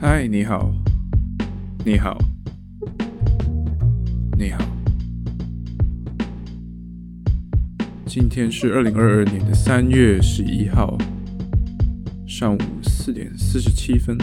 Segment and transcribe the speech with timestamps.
[0.00, 0.72] 嗨，你好，
[1.84, 2.16] 你好，
[4.38, 4.64] 你好。
[8.06, 10.96] 今天是二零二二年的三月十一号
[12.28, 14.16] 上午四点四十七分。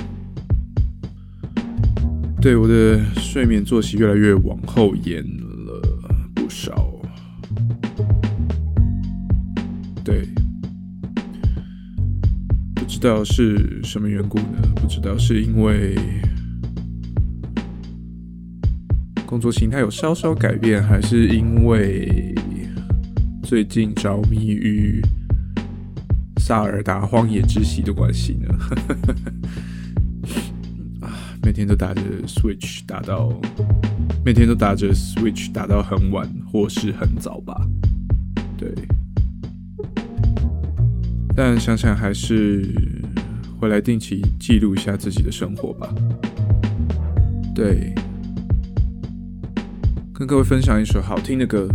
[2.41, 5.21] 对我的睡眠作息越来越往后延
[13.05, 14.57] 不知道是什么缘故呢？
[14.77, 15.95] 不知道是因为
[19.27, 22.33] 工作形态有稍稍改变，还是因为
[23.43, 24.99] 最近着迷于
[26.41, 28.47] 《萨尔达荒野之息》的关系呢？
[31.05, 31.13] 啊，
[31.43, 33.31] 每天都打着 Switch 打到，
[34.25, 37.67] 每天都打着 Switch 打到很晚，或是很早吧？
[38.57, 38.73] 对。
[41.37, 42.73] 但想想还是
[43.59, 45.91] 回来定期记录一下自己的生活吧。
[47.53, 47.93] 对，
[50.13, 51.67] 跟各位分享一首好听的歌，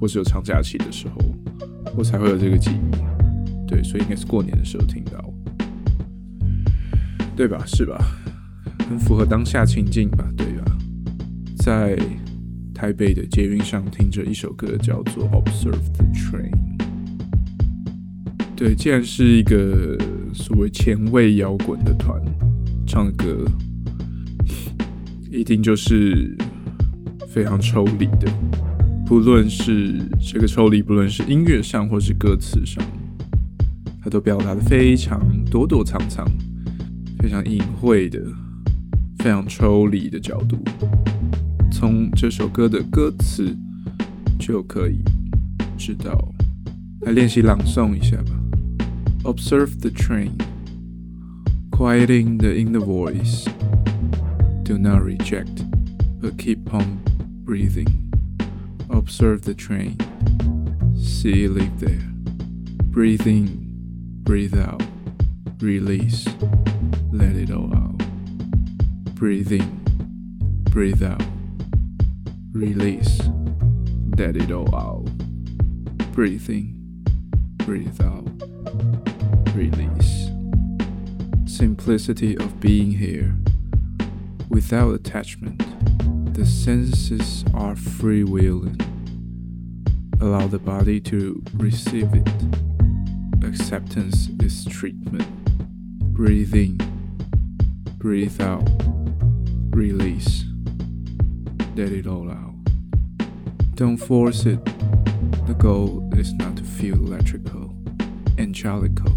[0.00, 1.16] 或是有长假期的时候，
[1.96, 3.68] 我才会有这个记忆。
[3.68, 5.32] 对，所以应该是过年的时候听到，
[7.36, 7.62] 对吧？
[7.64, 8.04] 是吧？
[8.88, 10.28] 很符合当下情境吧？
[10.36, 10.57] 对。
[11.68, 11.94] 在
[12.74, 16.50] 台北的捷运上听着一首歌，叫做《Observe the Train》。
[18.56, 19.98] 对，既然是一个
[20.32, 22.18] 所谓前卫摇滚的团
[22.86, 23.44] 唱的歌，
[25.30, 26.34] 一定就是
[27.28, 28.32] 非常抽离的。
[29.04, 32.82] 不论是这个抽离，不论是音乐上或是歌词上，
[34.02, 36.26] 它都表达的非常躲躲藏藏、
[37.18, 38.24] 非常隐晦的、
[39.18, 40.56] 非常抽离的角度。
[41.77, 43.57] 从这首歌的歌词
[44.39, 45.03] 就可以
[45.77, 46.33] 知道，
[47.01, 48.31] 来练习朗诵一下吧。
[49.23, 50.31] Observe the train,
[51.71, 53.45] quieting the inner voice.
[54.63, 55.63] Do not reject,
[56.21, 56.99] but keep on
[57.45, 57.87] breathing.
[58.89, 59.97] Observe the train,
[60.95, 62.01] see it live there.
[62.91, 63.47] Breathe in,
[64.23, 64.83] breathe out,
[65.59, 66.27] release,
[67.11, 68.01] let it all out.
[69.15, 69.65] Breathe in,
[70.69, 71.23] breathe out
[72.52, 73.20] release,
[74.16, 75.04] let it all out.
[76.12, 77.04] Breathe in,
[77.58, 78.26] breathe out,
[79.54, 80.30] release.
[81.46, 83.34] Simplicity of being here.
[84.48, 85.58] Without attachment,
[86.34, 88.80] the senses are freewheeling.
[90.20, 92.28] Allow the body to receive it.
[93.44, 95.26] Acceptance is treatment.
[96.12, 96.78] Breathe in,
[97.98, 98.68] breathe out,
[99.70, 100.47] release.
[101.78, 102.56] Let it all out.
[103.76, 104.64] Don't force it.
[105.46, 107.72] The goal is not to feel electrical,
[108.36, 109.16] angelical.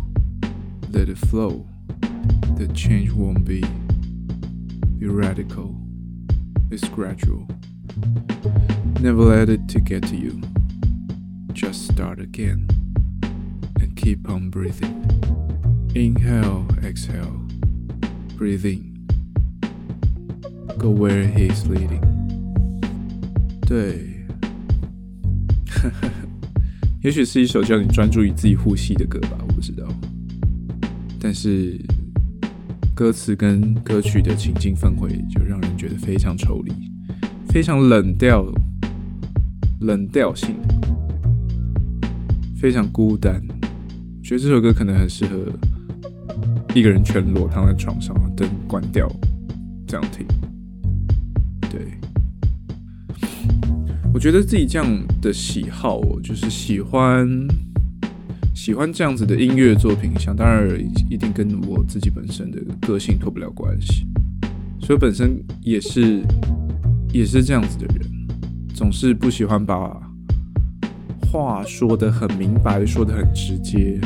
[0.92, 1.68] Let it flow.
[2.58, 3.62] The change won't be,
[5.00, 5.76] be radical.
[6.70, 7.48] It's gradual.
[9.00, 10.40] Never let it to get to you.
[11.54, 12.68] Just start again
[13.80, 15.04] and keep on breathing.
[15.96, 17.42] Inhale, exhale.
[18.36, 19.08] Breathe in.
[20.78, 22.21] Go where he is leading.
[23.72, 24.06] 对。
[27.02, 29.88] 也许是一首叫你专注于自己呼吸的歌吧，我不知道。
[31.22, 31.80] 但是
[32.94, 36.74] 歌词跟歌曲的情境氛围就让人觉得非常抽离，
[37.48, 38.46] 非常冷调，
[39.80, 40.58] 冷调性，
[42.58, 43.42] 非常孤单。
[43.48, 45.46] 我觉得这首歌可能很适合
[46.76, 49.10] 一个人全裸躺在床上，灯关掉，
[49.88, 50.28] 这样听。
[54.14, 54.86] 我觉得自己这样
[55.22, 57.28] 的喜好，就是喜欢
[58.54, 60.78] 喜欢这样子的音乐作品，想当然
[61.10, 64.06] 一定跟我自己本身的个性脱不了关系。
[64.82, 66.22] 所以本身也是
[67.14, 68.06] 也是这样子的人，
[68.76, 69.98] 总是不喜欢把
[71.32, 74.00] 话说得很明白，说得很直接，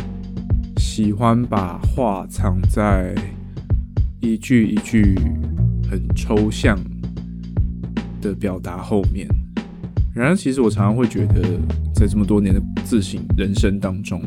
[0.77, 3.15] 喜欢把话藏在
[4.21, 5.15] 一句一句
[5.89, 6.77] 很抽象
[8.21, 9.27] 的表达后面。
[10.15, 11.41] 然而，其实我常常会觉得，
[11.93, 14.21] 在这么多年的自省人生当中，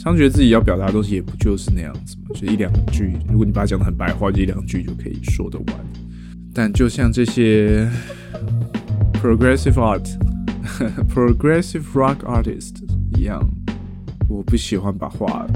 [0.00, 3.12] 常觉得自己要表达的东西也不就是那样子嘛，就一两句。
[3.30, 5.66] 如果你把它讲的很白话，就一两句就可以说得完。
[6.52, 7.88] 但就像这些
[9.22, 10.08] progressive art、
[11.08, 12.82] progressive rock artist
[13.16, 13.40] 一样，
[14.28, 15.46] 我不喜欢把话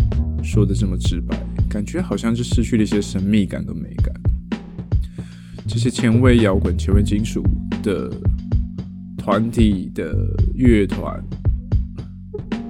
[0.45, 1.37] 说的这么直白，
[1.69, 4.15] 感觉好像就失去了一些神秘感跟美感。
[5.67, 7.43] 这些前卫摇滚、前卫金属
[7.83, 8.09] 的。
[9.21, 10.17] 团体的
[10.55, 11.23] 乐团，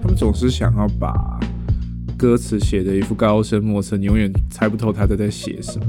[0.02, 1.38] 他们总是想要把
[2.18, 5.86] 歌词写的一副高深莫测，你永远猜不透他都在写什么，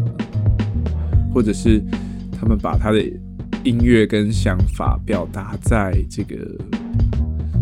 [1.33, 1.83] 或者是
[2.31, 3.03] 他们把他的
[3.63, 6.37] 音乐跟想法表达在这个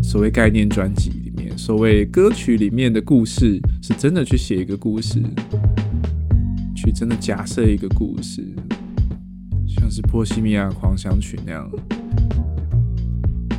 [0.03, 5.23] 所谓概念专辑里面，所谓歌曲里面的故事，是真的去写一个故事，
[6.75, 8.45] 去真的假设一个故事，
[9.65, 11.71] 像是《波西米亚狂想曲》那样。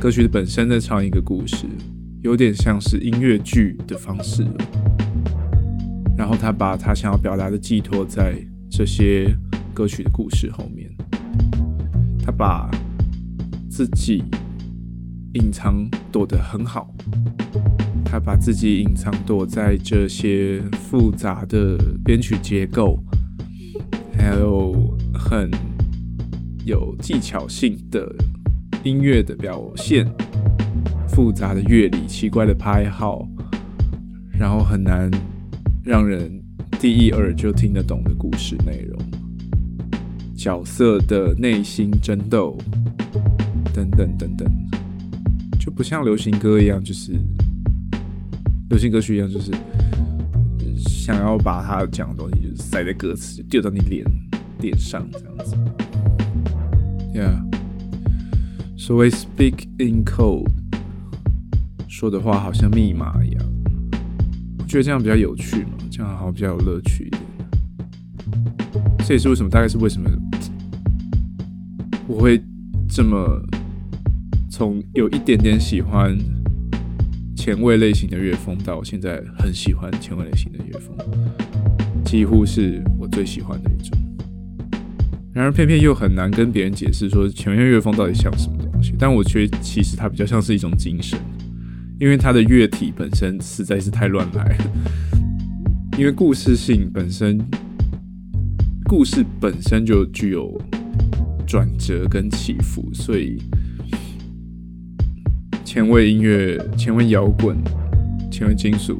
[0.01, 1.67] 歌曲的本身在唱一个故事，
[2.23, 4.43] 有点像是音乐剧的方式。
[6.17, 8.35] 然后他把他想要表达的寄托在
[8.67, 9.31] 这些
[9.75, 10.89] 歌曲的故事后面。
[12.25, 12.67] 他把
[13.69, 14.23] 自己
[15.35, 16.91] 隐藏躲得很好，
[18.03, 22.97] 他把自己隐藏躲在这些复杂的编曲结构，
[24.17, 25.51] 还有很
[26.65, 28.11] 有技巧性的。
[28.83, 30.05] 音乐的表现，
[31.07, 33.27] 复杂的乐理，奇怪的拍号，
[34.31, 35.09] 然后很难
[35.83, 36.41] 让人
[36.79, 38.99] 第一耳就听得懂的故事内容，
[40.35, 42.57] 角色的内心争斗，
[43.71, 44.51] 等等等等，
[45.59, 47.13] 就不像流行歌一样，就是
[48.69, 49.51] 流行歌曲一样，就是
[50.75, 54.03] 想要把它讲的东西就是塞在歌词，丢到你脸
[54.59, 55.55] 脸上这样子
[57.13, 57.51] ，Yeah。
[58.81, 60.49] 所谓 speak in code，
[61.87, 63.45] 说的话好像密码一样，
[64.57, 67.21] 我觉得这样比较有趣嘛，这样好像比较有乐趣一点。
[69.05, 70.09] 这也是为什么，大概是为什么
[72.07, 72.41] 我会
[72.89, 73.39] 这么
[74.49, 76.17] 从有一点点喜欢
[77.35, 80.97] 前卫类型的乐风，到我现在很喜欢前卫类型的乐风，
[82.03, 83.95] 几乎是我最喜欢的一种。
[85.31, 88.57] 然而偏偏又很难跟别人解释说前卫乐风到底像什么。
[88.97, 91.19] 但我觉得其实它比较像是一种精神，
[91.99, 94.65] 因为它的乐体本身实在是太乱来了。
[95.97, 97.37] 因为故事性本身，
[98.85, 100.59] 故事本身就具有
[101.45, 103.37] 转折跟起伏，所以
[105.65, 107.57] 前卫音乐、前卫摇滚、
[108.31, 108.97] 前卫金属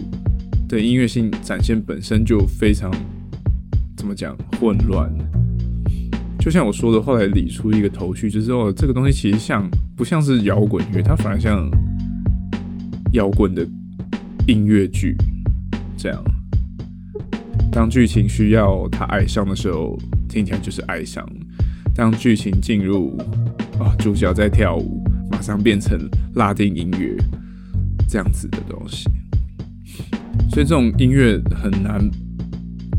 [0.68, 2.92] 的音乐性展现本身就非常
[3.96, 5.12] 怎么讲混乱。
[6.40, 11.70] 就像我说的，后来理出一个头绪，就是哦，这个东西其实像不像是摇滚乐，它反而像
[13.14, 13.68] 摇滚的
[14.48, 15.16] 音乐剧
[15.98, 16.24] 这样。
[17.72, 21.24] 当剧情需要他哀伤的时候，听起来就是哀伤；
[21.96, 23.18] 当剧情进入
[23.80, 25.98] 啊，主角在跳舞，马上变成
[26.36, 27.16] 拉丁音乐
[28.08, 29.10] 这样子的东西。
[30.50, 32.10] 所以这种音乐很难。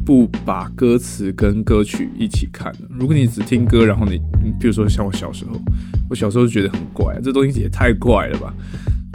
[0.04, 4.20] 不把歌词跟歌曲一起看如果你只听歌，然后你，
[4.58, 5.52] 比如说像我小时候，
[6.12, 8.52] 我小时候就觉得很怪，这东西也太怪了吧？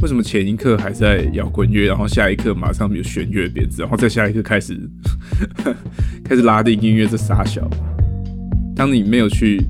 [0.02, 4.76] 为什么前一刻还在摇滚乐，然后下一刻马上有弦乐编制，然后再下一刻开始
[6.26, 7.70] 开始拉丁音乐，这傻小。
[8.76, 9.64] 当你没有去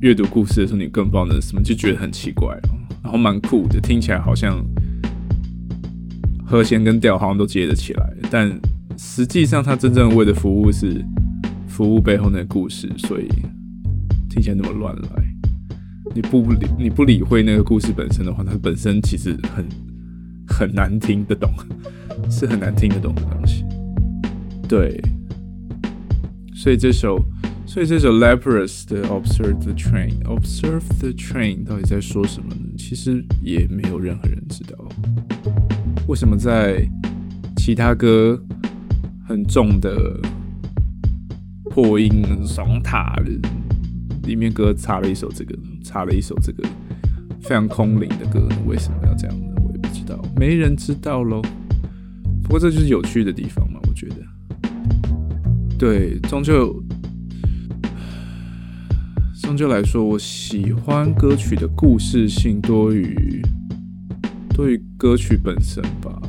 [0.00, 2.74] 阅读故事的时候，你更不知道那是什么，就觉得很奇怪哦。
[3.00, 4.60] 然后蛮酷的，听起来好像
[6.44, 8.50] 和弦跟调好像都接得起来，但。
[8.98, 11.02] 实际上，他真正为的服务是
[11.66, 13.26] 服务背后那个故事，所以
[14.28, 15.31] 听起来那么乱来。
[16.14, 19.66] 你不理你不理会那个故事本身的话，它本身其实很
[20.46, 21.50] 很难听得懂，
[22.30, 23.64] 是很难听得懂的东西。
[24.68, 25.00] 对，
[26.54, 27.22] 所以这首，
[27.66, 32.62] 所以这首 Leprous 的 Observe the Train，Observe the Train 到底在说什么呢？
[32.76, 34.76] 其实也没有任何人知道。
[36.08, 36.88] 为什么在
[37.56, 38.40] 其他歌？
[39.24, 40.20] 很重的
[41.70, 43.16] 破音爽塔
[44.24, 46.62] 里面歌插了一首这个，插了一首这个
[47.40, 48.48] 非常空灵的歌？
[48.66, 49.54] 为什么要这样呢？
[49.64, 51.42] 我也不知道，没人知道喽。
[52.42, 54.16] 不过这就是有趣的地方嘛，我觉得。
[55.78, 56.80] 对，终究，
[59.40, 63.42] 终究来说，我喜欢歌曲的故事性多于
[64.50, 66.20] 多于歌曲本身吧。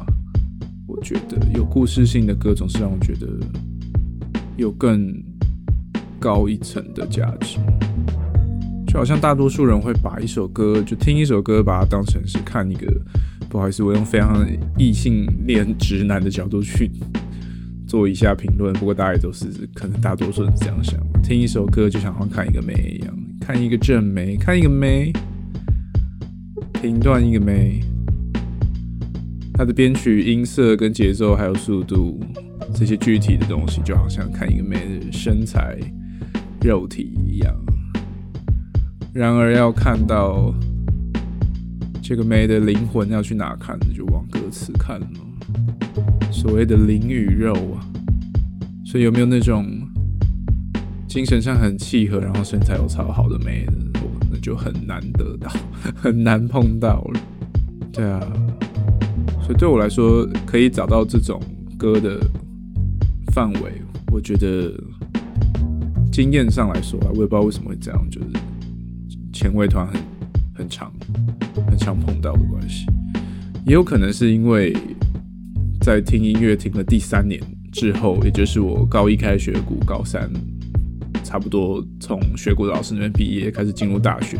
[0.87, 3.27] 我觉得有故事性的歌总是让我觉得
[4.57, 5.13] 有更
[6.19, 7.59] 高一层的价值。
[8.93, 12.85] 就好像大多数人会把一首歌，就听一首歌，把它当成是看一个。
[13.49, 14.47] 不好意思，我用非常
[14.77, 16.91] 异性恋直男的角度去
[17.87, 18.71] 做一下评论。
[18.73, 25.11] 不过大家也都是可能大多数人是这样想：听一首歌就想要看一个妹一样，看一个正妹，看一个妹，
[26.79, 27.79] 评断一个妹，
[29.55, 32.19] 它的编曲、音色跟节奏还有速度
[32.75, 35.79] 这些具体的东西，就好像看一个妹的身材、
[36.61, 37.55] 肉体一样。
[39.13, 40.53] 然而要看到。
[42.05, 43.79] 这个妹的灵魂要去哪看？
[43.95, 45.07] 就往歌词看了。
[46.29, 47.79] 所谓的灵与肉啊，
[48.85, 49.65] 所以有没有那种
[51.07, 53.77] 精神上很契合，然后身材又超好的妹子，
[54.29, 55.49] 那就很难得到，
[55.95, 57.19] 很难碰到了。
[57.93, 58.19] 对啊，
[59.41, 61.41] 所以对我来说，可以找到这种
[61.77, 62.19] 歌的
[63.31, 64.73] 范围，我觉得
[66.11, 68.27] 经验上来说啊，我也不知道为什么会这样，就是
[69.43, 70.01] 前卫团很
[70.55, 70.89] 很长。
[71.67, 72.85] 很常碰到的关系，
[73.65, 74.75] 也有可能是因为
[75.81, 77.39] 在听音乐听了第三年
[77.71, 80.31] 之后，也就是我高一开始学鼓，高三
[81.23, 84.37] 差不多从学鼓老师那边毕业，开始进入大学，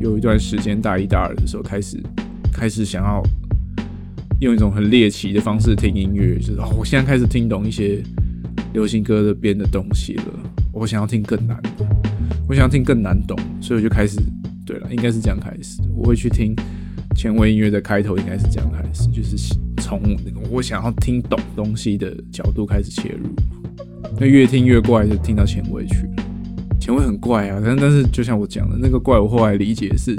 [0.00, 2.00] 有一段时间大一大二的时候开始
[2.52, 3.22] 开始想要
[4.40, 8.02] 用一种很猎奇的方式听音乐，就是哦，我现在开始听懂一些
[8.72, 10.24] 流行歌的编的东西了，
[10.72, 11.70] 我想要听更难的，
[12.48, 14.20] 我想要听更难懂，所以我就开始。
[14.64, 15.80] 对了，应该是这样开始。
[15.94, 16.52] 我会去听
[17.14, 19.36] 前卫音乐的开头，应该是这样开始，就是
[19.76, 23.28] 从那个我想要听懂东西的角度开始切入。
[24.18, 26.24] 那越听越怪，就听到前卫去了。
[26.80, 30.16] 前卫很怪啊，但但是就像我讲的那个怪，我后来理解是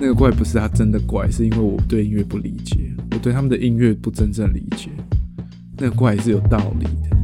[0.00, 4.88] 那个怪不是他真的怪，是因为我对音乐不理解，我对他们的音乐不真正理解。
[5.76, 7.16] 那个怪是有道理的，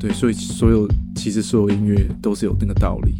[0.00, 3.14] 对，所以所有其实所有音乐都是有那个道理，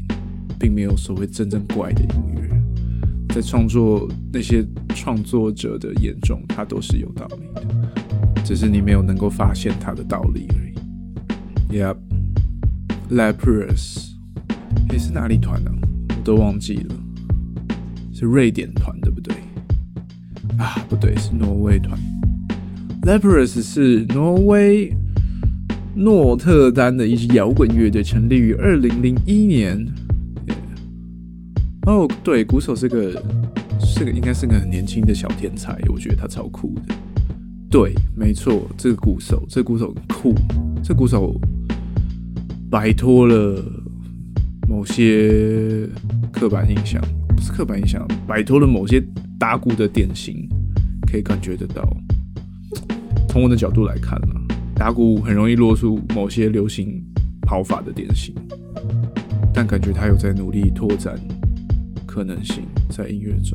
[0.59, 2.49] 并没有所谓真正怪的音乐。
[3.35, 7.62] 在创作那些创作者的眼中，它都是有道理的，
[8.45, 10.73] 只是你没有能够发现它的道理而已。
[11.79, 14.15] Yep，Lapras，
[14.88, 15.71] 诶，是哪里团呢？
[16.09, 16.97] 我都忘记了，
[18.12, 19.37] 是瑞典团对不对？
[20.57, 22.00] 啊，不对，是挪威团。
[23.03, 24.91] Lapras 是挪威
[25.95, 29.87] 诺特丹的一支摇滚乐队，成立于二零零一年。
[31.88, 33.11] 哦，对，鼓手是个，
[33.80, 36.95] 是个，应该是个很年轻的小天才，我觉得他超酷的。
[37.71, 40.35] 对，没错，这个鼓手，这个鼓手很酷，
[40.85, 41.40] 这鼓手
[42.71, 43.64] 摆脱了
[44.68, 45.88] 某些
[46.30, 47.02] 刻板印象，
[47.35, 49.02] 不是刻板印象，摆脱了某些
[49.38, 50.47] 打鼓的典型，
[51.11, 51.83] 可以感觉得到。
[53.30, 54.35] 从我的角度来看呢，
[54.75, 57.02] 打鼓很容易落出某些流行
[57.40, 58.35] 跑法的典型，
[59.54, 61.18] 但感觉他有在努力拓展。
[62.09, 63.55] 可能性在音乐中，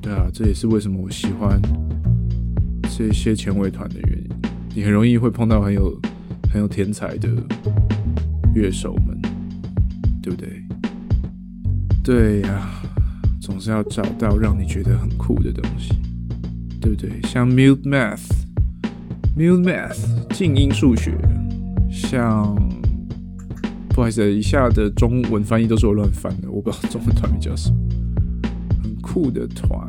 [0.00, 1.62] 对啊，这也是为什么我喜欢
[2.98, 4.28] 这些前卫团的原因。
[4.74, 5.96] 你很容易会碰到很有
[6.52, 7.28] 很有天才的
[8.52, 9.16] 乐手们，
[10.20, 10.60] 对不对？
[12.02, 12.68] 对呀，
[13.40, 15.94] 总是要找到让你觉得很酷的东西，
[16.80, 17.22] 对不对？
[17.22, 21.16] 像 Mute Math，Mute Math 静音数学，
[21.88, 22.81] 像。
[23.94, 27.76] 不好意思，以下的中文翻译都是我乱翻的，我不知道中文团名叫什么。
[28.82, 29.86] 很酷的团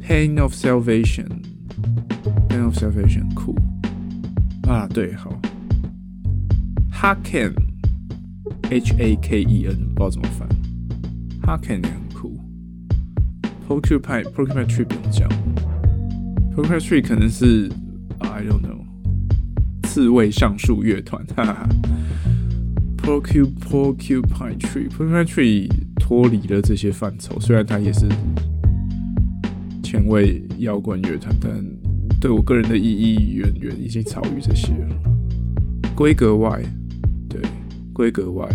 [0.00, 3.56] ，Pain of Salvation，Pain of Salvation 酷
[4.68, 5.40] 啊，对，好
[6.92, 10.46] ，Haken，H A K E N，不知道怎么翻
[11.42, 12.38] ，Haken 也很酷
[13.66, 15.26] ，Porcupine，Porcupine Tree 不用讲
[16.54, 17.72] ，Porcupine Tree 可能是
[18.18, 18.84] I don't know，
[19.84, 21.66] 刺猬上树乐团，哈哈。
[23.02, 28.06] Porcupine Tree，Porcupine Tree 脱离了这些范畴，虽然它也是
[29.82, 31.50] 前卫摇滚乐团，但
[32.20, 34.96] 对我个人的意义远远已经超于这些了。
[35.94, 36.62] 规格外，
[37.28, 37.40] 对，
[37.92, 38.48] 规格外，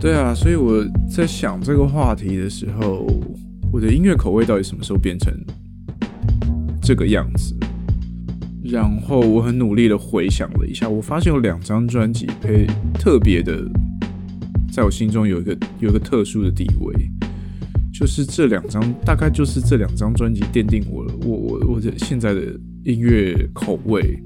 [0.00, 3.06] 对啊，所以我在想这个话题的时候，
[3.70, 5.32] 我的音乐口味到底什么时候变成
[6.82, 7.54] 这个样子？
[8.70, 13.68] 然后我很努力的回想了一下，我发现有两张专辑配特别的
[14.72, 17.10] 在我心中有一个有一个特殊的地位，
[17.92, 22.40] 就是这两张大概就是这两张专辑奠定我了我我我的现在的
[22.84, 24.22] 音乐口味。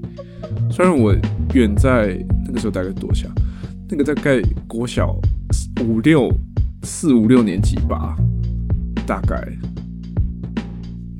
[0.69, 1.15] 虽然我
[1.55, 3.27] 远在那个时候大概多小，
[3.89, 5.19] 那个大概国小
[5.81, 6.31] 五六
[6.83, 8.15] 四五六年级吧，
[9.07, 9.35] 大概，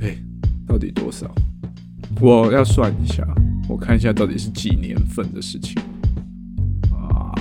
[0.01, 0.15] 哎，
[0.67, 1.34] 到底多少？
[2.22, 3.25] 我要算一下，
[3.67, 5.75] 我看一下到底是几年份的事情
[6.91, 7.34] 啊？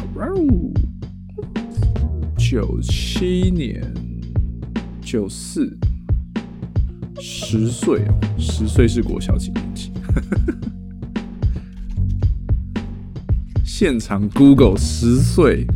[2.37, 3.83] 九七年，
[5.01, 5.77] 九四，
[7.21, 9.91] 十岁哦，十岁是国小几年级？
[13.65, 15.67] 现场 Google 十岁，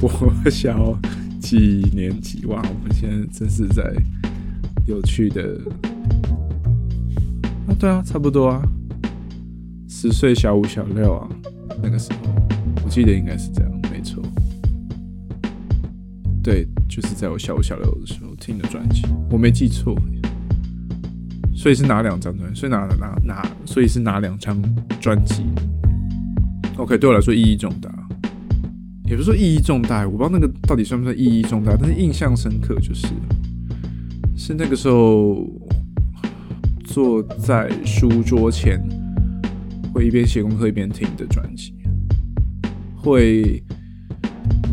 [0.00, 0.10] 国
[0.50, 0.98] 小
[1.42, 2.46] 几年级？
[2.46, 3.92] 哇，我们现在真是在
[4.86, 5.60] 有趣的
[7.66, 7.74] 啊！
[7.78, 8.62] 对啊，差不多啊，
[9.88, 11.28] 十岁小五小六啊，
[11.82, 12.18] 那个时候
[12.84, 14.22] 我记得应该是这样，没错。
[16.42, 19.94] 对，就是在我小五小六的时候听的专辑，我没记错。
[21.54, 22.54] 所以是哪两张专？
[22.54, 23.46] 所以哪哪哪？
[23.64, 24.60] 所以是哪两张
[25.00, 25.44] 专辑
[26.76, 27.88] ？OK，对我来说意义重大，
[29.12, 33.08] 也不是说意义重大，我不知道那个到底算不算意义重大，但是印象深刻就是，
[34.34, 35.46] 是那个时候
[36.82, 38.82] 坐在书桌前，
[39.92, 41.74] 会一边写功课一边听的专辑，
[42.96, 43.62] 会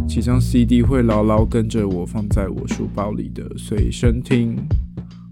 [0.08, 4.56] 几张 CD 会牢牢跟着我放在我书包里的随身听。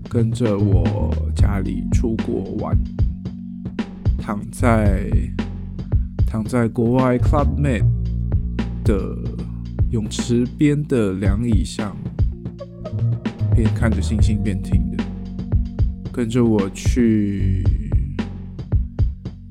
[0.09, 2.77] 跟着我家里出国玩，
[4.17, 5.09] 躺在
[6.25, 7.83] 躺在国外 Club Med
[8.87, 9.17] 的
[9.91, 11.93] 泳池边的凉椅上，
[13.53, 15.03] 边看着星星边听的。
[16.13, 17.61] 跟着我去，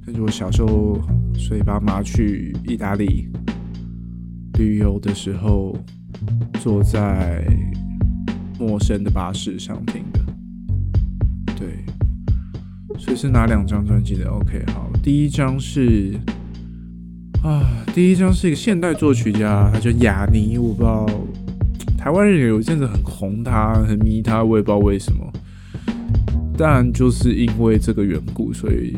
[0.06, 0.98] 跟着我小时候
[1.34, 3.28] 随爸妈去意大利
[4.54, 5.76] 旅游的时候，
[6.60, 7.46] 坐在
[8.58, 10.20] 陌生的巴士上听的。
[11.56, 11.84] 对，
[12.98, 16.18] 所以是哪两张专辑的？OK，好，第一张是
[17.46, 21.06] 啊，第一张是一个现代作曲家，他叫雅尼，我不知道
[21.96, 25.32] 台湾人有一阵子很红他，很迷他，我也不知道为什么，
[26.58, 28.96] 但就是因为这个缘故，所以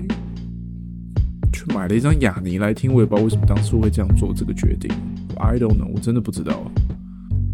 [1.53, 4.91] 去买了一张雅尼来听，我也不知道为什么当初会这样做这个决定
[5.37, 6.59] ，I don't know，我真的不知道，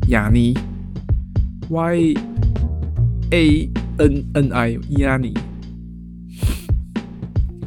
[0.08, 0.56] 雅尼
[1.70, 2.14] ，Y
[3.30, 3.68] A。
[3.96, 4.76] N N I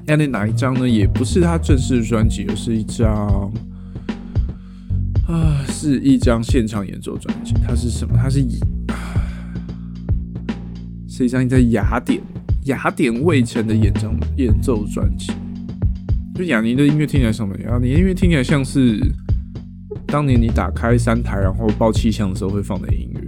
[0.08, 0.88] Yani Yani 哪一张呢？
[0.88, 3.52] 也不是他正式专辑，而是一张
[5.28, 7.54] 啊，是一张现场演奏专辑。
[7.66, 8.18] 它是什么？
[8.18, 8.58] 它是以
[11.10, 12.22] 是一张在雅典
[12.66, 15.34] 雅典卫城的演唱演奏专辑。
[16.34, 17.82] 就雅尼的音乐听起来什么样？
[17.82, 19.00] 你音乐听起来像是
[20.06, 23.22] 当年你打开三台然后报气象的时候会放的音乐，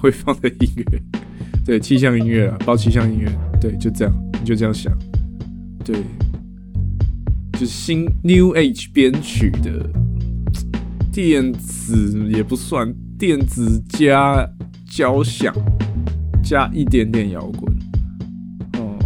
[0.00, 1.02] 会放的音乐。
[1.64, 4.92] 对气象音乐啊，报气象音乐，对，就这样，你就这样想，
[5.84, 6.04] 对，
[7.52, 9.90] 就是新 New Age 编曲的
[11.12, 14.48] 电子也不算电子加
[14.88, 15.52] 交响
[16.42, 17.74] 加一点点摇滚
[18.78, 18.96] 哦。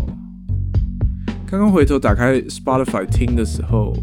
[1.47, 3.95] 刚刚回头打开 Spotify 听的时候，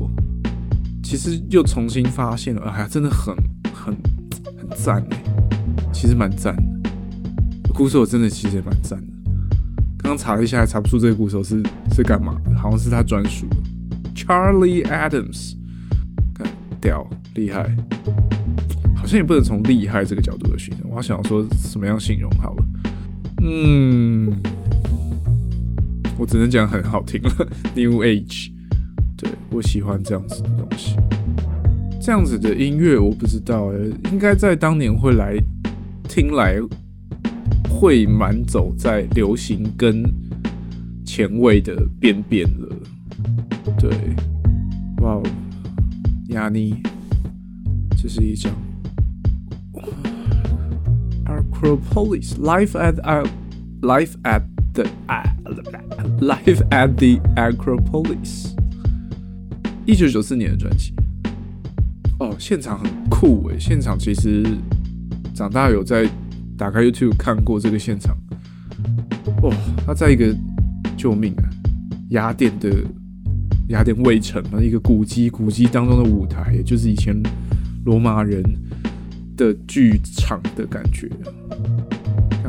[1.03, 3.36] 其实又重新发现了，哎呀，真的很
[3.73, 3.95] 很
[4.57, 5.23] 很赞哎，
[5.93, 6.63] 其实蛮赞的。
[7.73, 9.07] 鼓手真的其实也蛮赞的。
[9.99, 13.45] 刚刚查了一下，查不出这个鼓手是是干嘛，好像是他专属。
[14.15, 15.56] Charlie Adams，
[16.82, 17.75] 屌厉害，
[18.95, 20.91] 好像也不能从厉害这个角度来形容。
[20.91, 22.65] 我想说什么样形容好了？
[23.41, 24.34] 嗯，
[26.17, 27.47] 我只能讲很好听了。
[27.75, 28.51] New Age，
[29.15, 30.95] 对我喜欢这样子的东西。
[32.01, 35.38] 这样子的音乐我不知道诶，应该在当年会来
[36.10, 36.60] 听来。
[37.69, 40.03] 会蛮走在流行跟
[41.15, 42.76] 前卫的边边了，
[43.78, 43.91] 对，
[45.04, 45.23] 哇哦，
[46.30, 46.82] 亚尼，
[47.95, 48.52] 这是一张
[51.28, 52.34] Acropolis.
[52.39, 52.95] Life at
[53.84, 54.41] Life at
[54.73, 54.86] the
[56.19, 58.56] Life at the Acropolis，
[59.86, 60.95] 一九九四年的专辑，
[62.17, 64.43] 哦，现场很酷诶，现场其实
[65.36, 66.10] 长大有在。
[66.56, 68.15] 打开 YouTube 看过这个现场，
[69.41, 69.54] 哇！
[69.86, 70.34] 他在一个
[70.97, 71.43] 救命啊，
[72.10, 72.69] 雅典的
[73.69, 77.15] 雅典卫城嘛，一个古迹，古迹当中的舞台，也就是以前
[77.86, 78.43] 罗马人
[79.36, 81.10] 的剧场的感觉，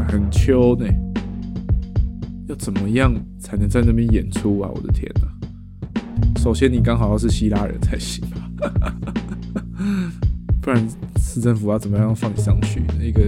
[0.08, 0.86] 很秋呢。
[2.46, 4.70] 要怎么样才能在那边演出啊？
[4.74, 5.28] 我的天哪！
[6.38, 8.94] 首先你刚好要是希腊人才行吧，
[10.60, 12.82] 不然市政府要怎么样放你上去？
[13.00, 13.22] 一个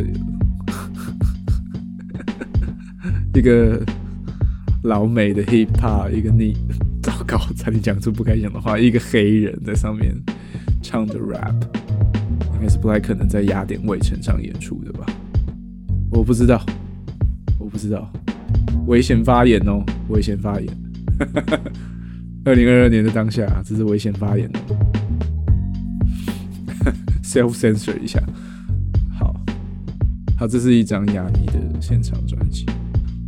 [3.35, 3.83] 一个
[4.87, 6.57] 老美的 hip hop，一个你
[7.03, 10.14] 糟糕，差点讲出不该讲的话，一个黑人在上面
[10.81, 11.55] 唱着 rap，
[12.55, 15.05] 应该是不太可能在雅典卫城上演出的吧？
[16.12, 16.64] 我不知道，
[17.59, 18.09] 我不知道，
[18.87, 20.72] 危险发言哦，危险发言。
[22.44, 24.77] 二零二二年的当下，这是危险发言哦。
[27.25, 28.22] Self censor 一下。
[29.18, 29.35] 好，
[30.38, 32.66] 好，这是一张雅尼的现场专辑。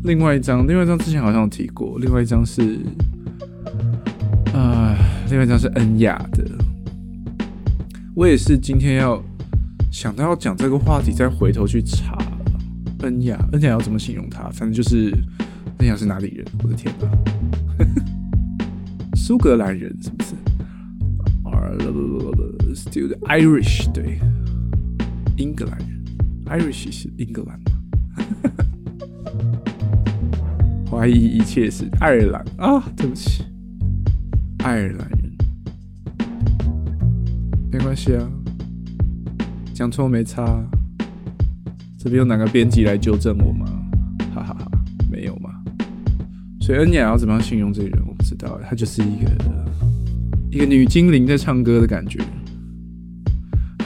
[0.05, 1.99] 另外一张，另外一张之前好像有提过。
[1.99, 2.79] 另外一张是，
[4.55, 4.97] 啊，
[5.29, 6.45] 另外一张是恩雅的。
[8.15, 9.23] 我也是今天要
[9.93, 12.17] 想到要讲这个话题，再回头去查
[13.01, 13.39] 恩雅。
[13.53, 14.45] 恩雅要怎么形容他？
[14.51, 15.13] 反正就是
[15.79, 16.47] 恩雅是哪里人？
[16.63, 17.09] 我的天哪！
[19.15, 20.35] 苏格兰人是不是
[21.45, 21.71] 啊
[22.75, 24.19] ？Still Irish 对，
[25.37, 26.05] 英格兰人
[26.47, 27.61] ，Irish 是英格兰？
[30.99, 32.83] 怀疑一切是爱尔兰啊！
[32.97, 33.45] 对不起，
[34.65, 35.33] 爱尔兰人，
[37.71, 38.29] 没关系啊，
[39.73, 40.61] 讲错没差。
[41.97, 43.67] 这边有哪个编辑来纠正我吗？
[44.35, 44.69] 哈哈哈，
[45.09, 45.51] 没有嘛？
[46.61, 48.05] 所以恩雅要怎么样形容这个人？
[48.05, 49.31] 我不知道，她就是一个
[50.51, 52.19] 一个女精灵在唱歌的感觉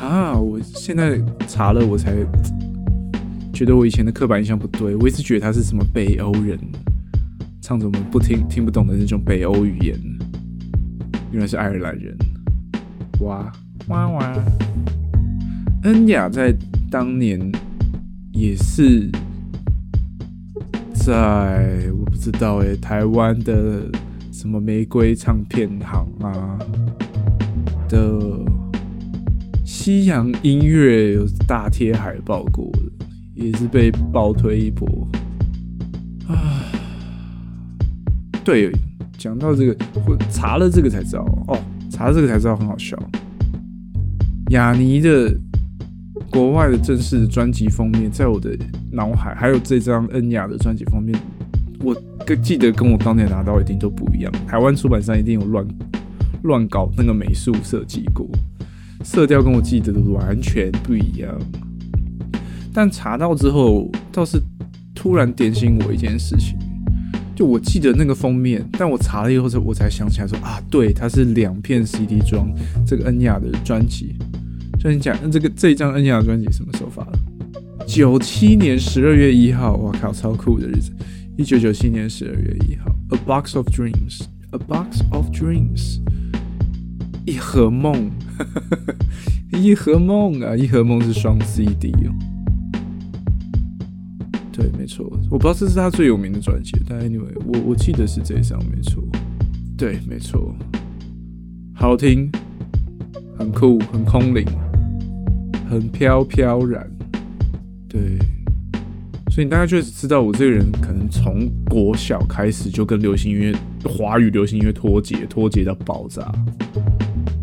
[0.00, 0.32] 啊！
[0.32, 2.14] 我现在查了，我才
[3.52, 6.58] 觉得我以前的刻板印象不对，我一直觉得她是什么北欧人。
[7.62, 9.96] 唱着我们不听听不懂的那种北欧语言，
[11.30, 12.12] 原来是爱尔兰人。
[13.20, 13.52] 哇
[13.86, 14.44] 哇哇！
[15.84, 16.52] 恩雅在
[16.90, 17.40] 当年
[18.32, 19.08] 也是
[20.92, 23.88] 在我不知道哎，台湾的
[24.32, 26.58] 什么玫瑰唱片行啊
[27.88, 28.44] 的
[29.64, 35.06] 西洋音乐有大贴海报过的，也是被爆推一波
[38.44, 38.72] 对，
[39.16, 39.76] 讲到这个，
[40.06, 41.58] 我查了这个才知道哦，
[41.90, 42.96] 查了这个才知道很好笑。
[44.50, 45.32] 雅尼的
[46.30, 48.56] 国外的正式专辑封面，在我的
[48.90, 51.18] 脑海，还有这张恩雅的专辑封面，
[51.80, 51.94] 我
[52.42, 54.32] 记得跟我当年拿到一定都不一样。
[54.46, 55.66] 台湾出版商一定有乱
[56.42, 58.28] 乱搞那个美术设计过，
[59.04, 61.32] 色调跟我记得的完全不一样。
[62.74, 64.40] 但查到之后，倒是
[64.94, 66.58] 突然点醒我一件事情。
[67.42, 72.48] 我记得那个封面，但我查了以后，才我才想起来说啊，对，它是两片 CD 装
[72.86, 74.14] 这个恩雅的专辑。
[74.78, 77.18] 就你讲，那这个这一张恩雅专辑什么时候发的？
[77.86, 80.92] 九七年十二月一号，哇靠，超酷的日子！
[81.36, 86.00] 一九九七年十二月一号，A Box of Dreams，A Box of Dreams，
[87.24, 88.10] 一盒梦，
[89.52, 92.31] 一盒梦啊，一盒梦是双 CD 哦。
[94.52, 99.02] 对，没错，我不知道这是他最有名的专辑，但 anyway，我我记得是这张，没错，
[99.78, 100.54] 对，没错，
[101.74, 102.30] 好听，
[103.38, 104.44] 很酷，很空灵，
[105.70, 106.86] 很飘飘然，
[107.88, 108.18] 对，
[109.30, 113.54] 所以你大概确实知道我这个人可能从国小开始就跟流行音乐、
[113.86, 116.30] 华语流行音乐脱节，脱节到爆炸。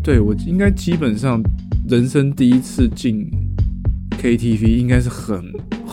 [0.00, 1.42] 对我应该基本上
[1.88, 3.28] 人生第一次进
[4.12, 5.44] KTV 应该是很。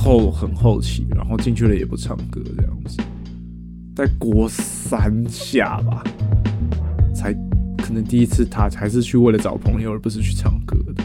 [0.07, 2.97] 后很后期，然后进去了也不唱歌这样子，
[3.93, 6.01] 在国三下吧，
[7.13, 7.33] 才
[7.77, 11.03] 可能第一次他还是去为了找朋友，而不是去唱歌的。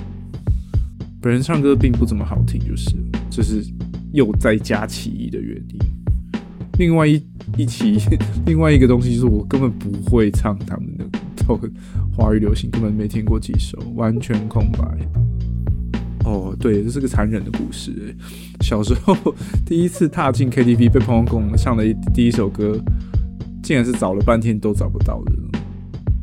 [1.20, 2.94] 本人唱歌并不怎么好听，就是
[3.28, 3.64] 这是
[4.12, 5.78] 又再加起一的原因。
[6.78, 7.20] 另外一
[7.56, 7.98] 一起
[8.46, 11.04] 另外一个东西就是我根本不会唱他们的
[12.16, 14.80] 华语流行，根本没听过几首，完全空白。
[16.33, 18.16] 哦，对，这是个残忍的故事。
[18.62, 19.14] 小时候
[19.66, 22.81] 第一次踏进 KTV，被朋友跟我们唱的第一首歌，
[23.62, 25.33] 竟然是找了半天都找不到的。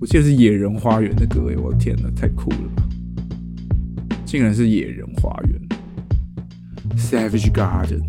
[0.02, 2.84] 我记得是《野人花园》的歌，哎，我的天哪，太酷了吧！
[4.26, 5.62] 竟然是《野人花园》
[6.98, 8.02] （Savage Garden）。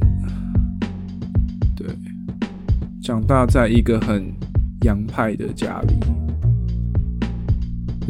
[1.76, 1.86] 对，
[3.02, 4.32] 长大在一个很
[4.82, 5.94] 洋派的家里。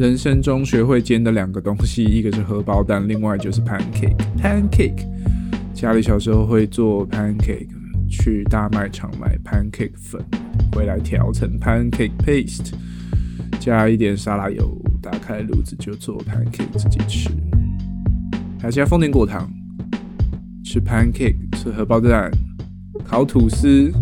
[0.01, 4.15] 人生中学会煎的两个东西，一个是荷包蛋，另外就是 pancake。
[4.35, 5.05] pancake，
[5.75, 7.67] 家里小时候会做 pancake，
[8.09, 10.19] 去大卖场买 pancake 粉，
[10.73, 12.71] 回来调成 pancake paste，
[13.59, 17.29] 加一点沙拉油，打开炉子就做 pancake 自己吃。
[18.59, 19.47] 还加丰田果糖，
[20.63, 22.31] 吃 pancake，吃荷包蛋，
[23.05, 23.93] 烤吐司，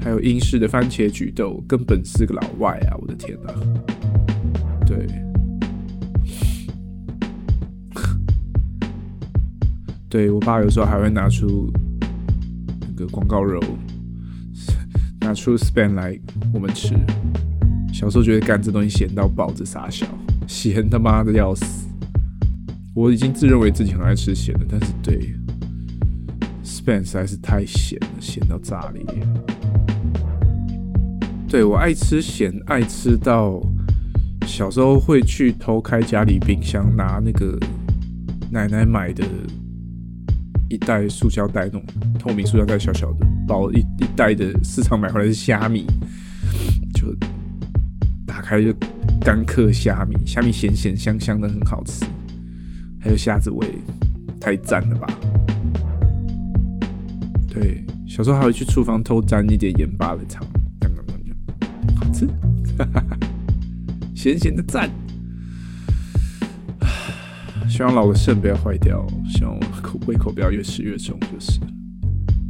[0.00, 2.98] 还有英式的番茄焗豆，根本是个老外啊！
[3.00, 3.54] 我的天哪，
[4.90, 5.06] 对，
[10.10, 11.72] 对我爸有时候还会拿出
[12.80, 13.60] 那个广告肉，
[15.20, 16.18] 拿出 span 来
[16.52, 16.96] 我们吃。
[17.92, 20.04] 小时候觉得干这东西咸到爆，这傻笑，
[20.48, 21.86] 咸他妈的要死！
[22.92, 25.36] 我已经自认为自己很爱吃咸的，但是对
[26.64, 29.04] ，span 实在是太咸了，咸到炸裂。
[31.48, 33.60] 对我爱吃咸，爱吃到
[34.50, 37.56] 小时候会去偷开家里冰箱，拿那个
[38.50, 39.24] 奶奶买的
[40.68, 41.84] 一袋塑胶袋，那种
[42.18, 45.86] 透明塑胶袋，小小的包一一袋的市场买回来是虾米，
[46.94, 47.06] 就。
[48.26, 48.72] 打开就
[49.20, 52.04] 干嗑虾米，虾米咸咸香香的，很好吃。
[53.00, 53.66] 还有虾子味，
[54.40, 55.06] 太赞了吧！
[57.48, 60.44] 对，小时候还会去厨房偷沾一点盐巴的汤，
[61.96, 62.26] 好吃，
[64.22, 64.90] 咸咸的赞。
[67.66, 71.58] 希望老的肾不要坏掉，希望我口胃口不要越吃越重，就是。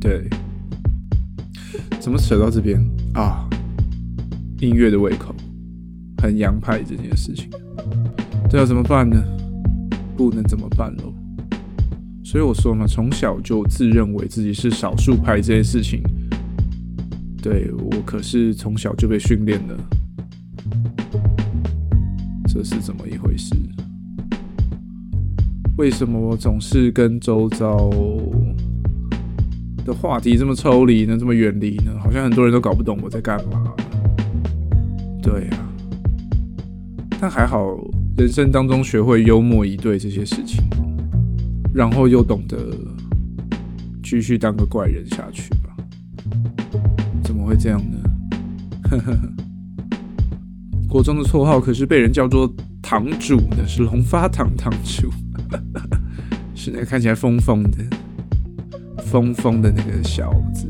[0.01, 0.29] 对，
[2.01, 3.49] 怎么扯到这边啊？
[4.59, 5.33] 音乐的胃口。
[6.21, 7.49] 很洋派这件事情，
[8.51, 9.23] 这要怎么办呢？
[10.17, 11.15] 不能怎么办喽。
[12.25, 16.03] 所以我说嘛，从小就自认为自己是少数派这件事情，
[17.41, 19.79] 对我可是从小就被训练了。
[22.63, 23.55] 这是怎么一回事？
[25.79, 27.89] 为什么我总是跟周遭
[29.83, 31.17] 的话题这么抽离呢？
[31.19, 31.99] 这么远离呢？
[31.99, 33.73] 好像很多人都搞不懂我在干嘛。
[35.23, 35.51] 对呀。
[37.19, 37.67] 但还好，
[38.19, 40.63] 人生当中学会幽默以对这些事情，
[41.73, 42.59] 然后又懂得
[44.03, 45.75] 继续当个怪人下去吧。
[47.25, 47.97] 怎么会这样呢？
[48.91, 49.33] 呵呵呵。
[50.91, 55.09] 国中的绰号可是被人叫做堂主的，是龙发堂堂主，
[56.53, 57.79] 是那个看起来疯疯的、
[59.05, 60.67] 疯疯的那个小子。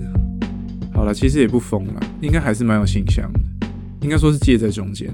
[0.93, 3.41] 好了，其实也不疯了，应该还是蛮有形象的，
[4.03, 5.11] 应该说是介在中间。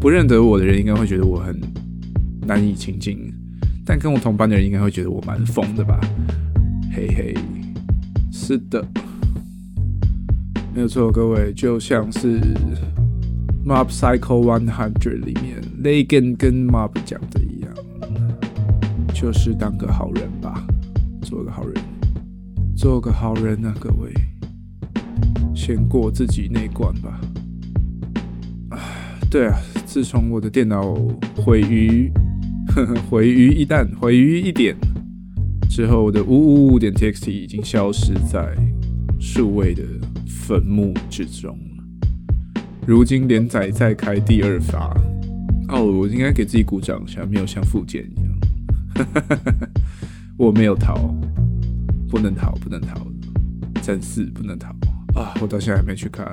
[0.00, 1.56] 不认得我的人应该会觉得我很
[2.44, 3.32] 难以亲近，
[3.86, 6.00] 但跟我同班的人应该会觉得我蛮疯的吧？
[6.92, 7.34] 嘿嘿，
[8.32, 8.84] 是的，
[10.74, 12.40] 没有错，各位就像是
[13.66, 17.72] 《Mob Psycho One Hundred》里面 Legan 跟 Mob 讲的一样，
[19.14, 20.66] 就是当个好人吧，
[21.22, 21.74] 做个好人，
[22.76, 24.12] 做个好人啊，各位，
[25.54, 27.18] 先过自己那关吧。
[28.68, 28.78] 啊，
[29.30, 29.58] 对啊。
[29.86, 30.92] 自从我的电脑
[31.36, 32.10] 毁于
[33.08, 34.76] 毁于一旦毁于一点
[35.70, 38.54] 之后，我的五五五点 txt 已经消失在
[39.20, 39.82] 数位的
[40.26, 41.56] 坟墓之中。
[42.86, 44.94] 如今连载再开第二发，
[45.68, 49.08] 哦，我应该给自己鼓掌一下，没有像复健一样。
[50.36, 50.94] 我没有逃，
[52.10, 53.00] 不能逃，不能逃，
[53.80, 54.68] 真是不能逃
[55.14, 55.32] 啊！
[55.40, 56.26] 我到现在还没去看，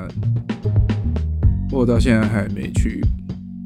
[1.72, 3.02] 我到现在还没去。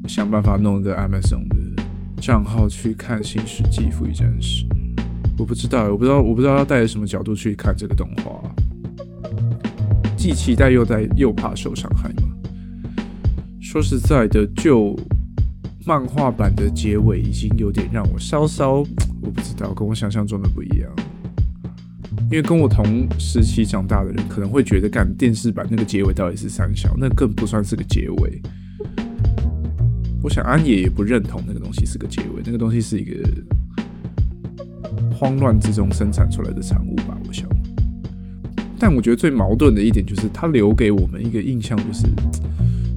[0.06, 1.82] 想办法弄一个 Amazon 的
[2.20, 4.64] 账号去看《新世纪福音战士》，
[5.36, 8.40] 我不知道，我不知道，我不知道要带着什么角度去看这个动画，
[10.16, 12.08] 既期待又在又怕受伤害。
[13.76, 14.98] 说实在的，就
[15.84, 18.76] 漫画版的结尾已经有点让我稍稍，
[19.20, 20.90] 我不知道，跟我想象中的不一样。
[22.30, 28.40] 因为跟我同时期长大的人可能会觉得，干电视版那个结尾到底是三小，那更不算是个结尾。
[30.22, 33.28] 我想安野也不认同那个东西是个结尾，那个东西是一个
[35.14, 37.14] 慌乱之中生产出来的产物吧。
[37.28, 37.46] 我想，
[38.78, 42.06] 但我觉得最矛盾的一点就是，他留给我们一个印象，就是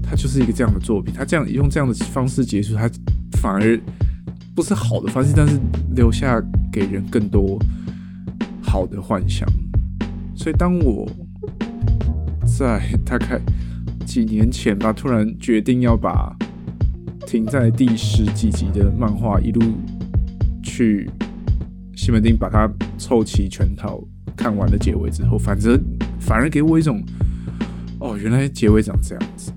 [0.10, 2.90] 他就是一个这样的作品，他这样用这样的方式结束，他
[3.34, 3.80] 反而
[4.56, 5.60] 不是好的方式，但是
[5.96, 6.42] 留下
[6.72, 7.60] 给人更多
[8.64, 9.48] 好的幻想。
[10.36, 11.08] 所以当我
[12.58, 13.40] 在大概
[14.06, 16.36] 几年前吧，突然决定要把。
[17.28, 19.62] 停在第十几集的漫画，一路
[20.64, 21.08] 去
[21.96, 22.68] 西门町把它
[22.98, 24.04] 凑齐全套
[24.36, 25.80] 看完了结尾之后，反正
[26.20, 27.04] 反而给我一种
[28.00, 29.52] 哦，原来结尾长这样子，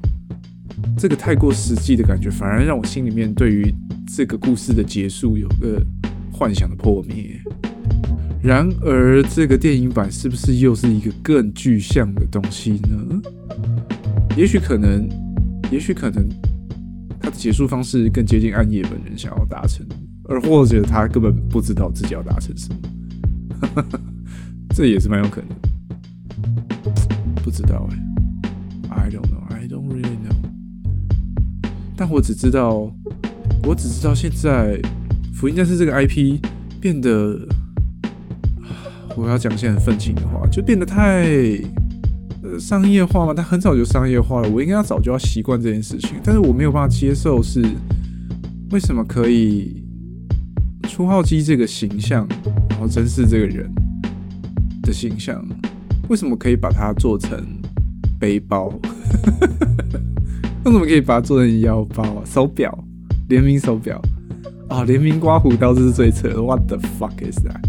[0.96, 3.74] 这个太过实际的感觉，反而让我心里面对于
[4.06, 5.84] 这个故事的结束有个
[6.32, 7.40] 幻想的破灭。
[8.42, 13.22] 然而，这个电影版是不是又是一个更具象的东西呢？
[14.36, 15.08] 也许可能，
[15.70, 16.28] 也许可能。
[17.20, 19.86] 他的结束方式更接近暗夜本人想要达成，
[20.24, 22.68] 而或者他根本不知道自己要达成什
[23.76, 23.84] 么，
[24.74, 25.48] 这也是蛮有可能。
[27.44, 29.41] 不知道哎，I don't know.
[32.02, 32.92] 但我只知道，
[33.62, 34.76] 我只知道现在
[35.32, 36.40] 福音战士这个 IP
[36.80, 37.38] 变得，
[39.14, 41.28] 我要讲一些很愤青的话，就变得太
[42.58, 43.32] 商业化嘛。
[43.32, 47.64] 它很早就商业化了，我应该要早就要习惯这件事情，但是我没有办法接受是
[48.72, 49.84] 为什么可以
[50.88, 52.26] 初号机这个形象，
[52.70, 53.72] 然后真是这个人
[54.82, 55.40] 的形象，
[56.08, 57.46] 为什么可以把它做成
[58.18, 58.76] 背包？
[60.64, 62.22] 那怎么可以把它做成腰包啊？
[62.24, 62.76] 手表，
[63.28, 64.00] 联名手表
[64.68, 66.40] 啊，联名刮胡刀，这是最扯的。
[66.40, 67.60] What the fuck is that？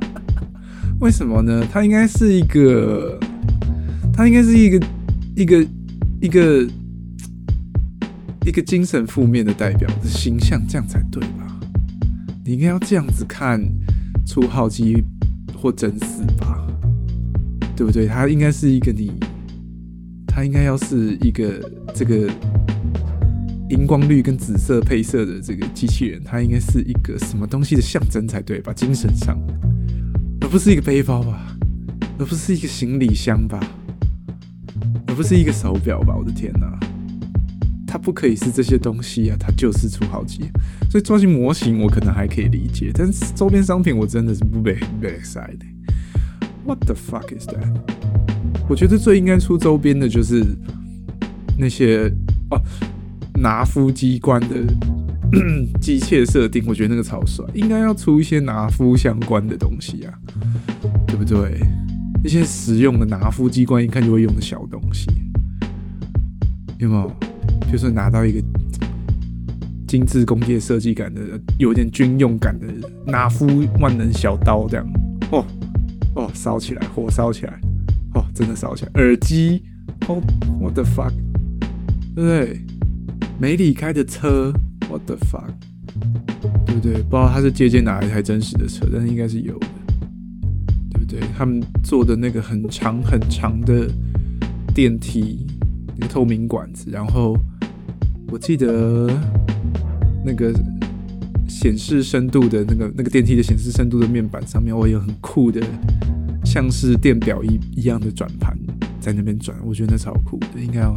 [1.00, 1.66] 为什么呢？
[1.72, 3.18] 它应该是一个，
[4.12, 4.86] 它应该是一个
[5.34, 5.66] 一个
[6.20, 6.68] 一个
[8.44, 11.58] 一个精神负面的代表的形象，这样才对吧？
[12.44, 13.58] 你应该要这样子看
[14.26, 15.02] 出号机
[15.56, 16.66] 或真丝吧，
[17.74, 18.06] 对不对？
[18.06, 19.10] 它应该是一个你。
[20.40, 22.26] 它应该要是一个这个
[23.68, 28.72] 荧光绿跟紫色配色的这个机器人，它应该是一个什么东西的象征才对吧？
[28.72, 29.38] 精神上，
[30.40, 31.54] 而不是一个背包吧，
[32.18, 33.60] 而不是一个行李箱吧，
[35.08, 36.16] 而不是一个手表吧？
[36.16, 36.80] 我的天哪，
[37.86, 39.36] 它不可以是这些东西啊！
[39.38, 40.50] 它就是出好机，
[40.90, 45.66] 所以造型模型我可能还可以理解，但是周边商品我真的是不被被塞的。
[46.64, 48.19] What the fuck is that？
[48.70, 50.46] 我觉得最应该出周边的就是
[51.58, 52.08] 那些
[52.50, 52.62] 哦，
[53.34, 54.48] 拿夫机关的
[55.82, 60.14] 机械设定，我觉得那个超帅，应该要出一些拿夫相关的东西啊，
[61.04, 61.60] 对不对？
[62.22, 65.06] 一些实用的拿夫机关，一看就会用的小东西，
[66.78, 67.12] 有没有？
[67.72, 68.40] 就是拿到一个
[69.88, 71.20] 精致工业设计感的、
[71.58, 72.66] 有点军用感的
[73.04, 73.48] 拿夫
[73.80, 74.86] 万能小刀，这样
[75.32, 75.44] 哦
[76.14, 77.60] 哦，烧起来，火烧起来。
[78.40, 78.92] 真的烧起来！
[78.94, 79.62] 耳机，
[80.08, 80.18] 哦
[80.58, 81.12] ，what the fuck，
[82.14, 82.60] 对不对？
[83.38, 84.50] 梅里开的车
[84.88, 85.52] ，what the fuck，
[86.64, 86.94] 对不对？
[86.94, 89.66] 不知道他是借鉴哪一台真实的车，但是应该是有的，
[90.94, 91.20] 对不对？
[91.36, 93.86] 他们坐的那个很长很长的
[94.74, 95.46] 电梯，
[95.98, 97.36] 那个透明管子，然后
[98.28, 99.10] 我记得
[100.24, 100.50] 那个
[101.46, 105.60] 显示深度的那个那个电梯的显示深度的面板上面，我有很酷的。
[106.50, 108.58] 像是电表一一样的转盘
[108.98, 110.96] 在那边转，我觉得那超酷的，应该要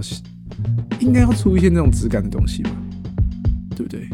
[1.00, 2.72] 应该要出一些那种质感的东西吧，
[3.76, 4.10] 对不对？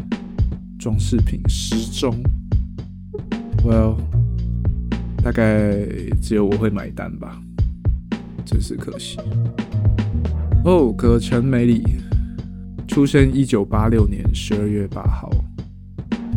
[0.78, 2.14] 装饰品、时钟
[3.64, 3.96] ，Well，
[5.24, 5.78] 大概
[6.20, 7.40] 只有我会买单吧，
[8.44, 9.16] 真是可惜。
[10.66, 11.82] 哦，葛城美里，
[12.86, 15.30] 出生一九八六年十二月八号，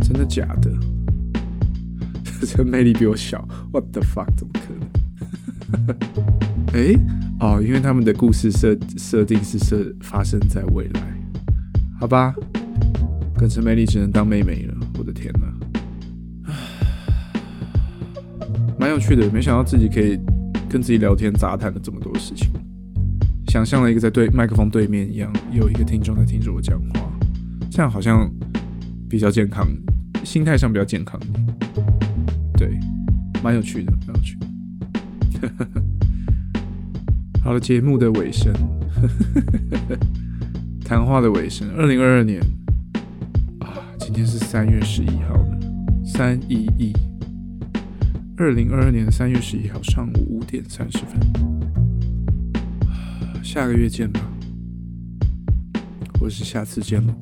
[0.01, 0.71] 真的假的？
[2.45, 4.27] 陈美丽比我小，What the fuck？
[4.35, 4.81] 怎么可能？
[6.73, 6.95] 哎，
[7.39, 11.01] 哦，因为他们的故事设设定是设发生在未来，
[11.99, 12.33] 好吧，
[13.37, 14.73] 跟陈美丽只能当妹妹了。
[14.97, 16.53] 我的天哪，
[18.79, 20.19] 蛮有趣的，没想到自己可以
[20.69, 22.49] 跟自己聊天杂谈了这么多事情，
[23.47, 27.11] 想象了一个在对麦克风对面一样，有一个听众在听着我讲话，
[27.69, 28.29] 这样好像
[29.09, 29.67] 比较健康，
[30.23, 31.19] 心态上比较健康，
[33.43, 34.47] 蛮有趣的，蛮有趣的。
[37.43, 38.53] 好了，节目的尾声，
[40.85, 41.69] 谈话的尾声。
[41.75, 42.39] 二零二二年
[43.59, 43.67] 啊，
[43.99, 45.59] 今天是三月十一号了，
[46.05, 46.93] 三一一。
[48.37, 51.19] 二零二二年三月十一号上午五点三十分，
[53.43, 54.21] 下个月见吧，
[56.17, 57.13] 或是下次见喽。